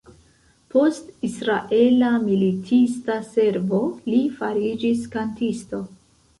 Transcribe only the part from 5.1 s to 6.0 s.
kantisto.